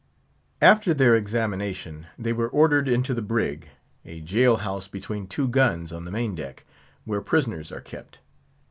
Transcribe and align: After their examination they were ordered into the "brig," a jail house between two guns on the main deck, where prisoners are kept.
After 0.63 0.95
their 0.95 1.15
examination 1.15 2.07
they 2.17 2.33
were 2.33 2.49
ordered 2.49 2.87
into 2.87 3.13
the 3.13 3.21
"brig," 3.21 3.67
a 4.03 4.19
jail 4.19 4.55
house 4.57 4.87
between 4.87 5.27
two 5.27 5.47
guns 5.47 5.93
on 5.93 6.05
the 6.05 6.11
main 6.11 6.33
deck, 6.33 6.65
where 7.05 7.21
prisoners 7.21 7.71
are 7.71 7.81
kept. 7.81 8.17